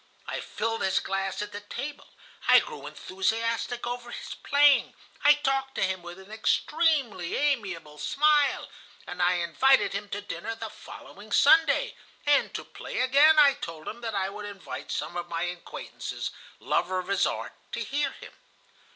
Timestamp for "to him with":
5.75-6.17